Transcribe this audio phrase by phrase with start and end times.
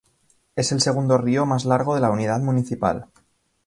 [0.55, 3.05] Es el segundo río más largo de la unidad municipal.